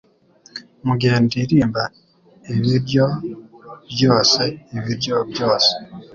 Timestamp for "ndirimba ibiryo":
1.25-3.05